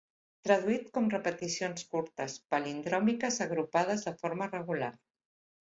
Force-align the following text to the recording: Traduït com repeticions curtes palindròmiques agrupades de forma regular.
Traduït 0.45 0.87
com 0.97 1.09
repeticions 1.13 1.85
curtes 1.91 2.39
palindròmiques 2.55 3.39
agrupades 3.47 4.09
de 4.11 4.15
forma 4.25 4.53
regular. 4.57 4.93